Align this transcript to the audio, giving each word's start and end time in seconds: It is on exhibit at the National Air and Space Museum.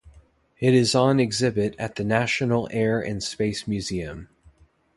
It 0.59 0.73
is 0.73 0.95
on 0.95 1.19
exhibit 1.19 1.75
at 1.77 1.93
the 1.93 2.03
National 2.03 2.67
Air 2.71 2.99
and 2.99 3.21
Space 3.21 3.67
Museum. 3.67 4.29